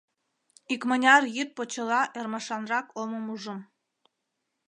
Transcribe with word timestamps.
Икмыняр 0.73 1.23
йӱд 1.35 1.49
почела 1.57 2.01
ӧрмашанрак 2.17 2.87
омым 3.01 3.25
ужым. 3.33 3.59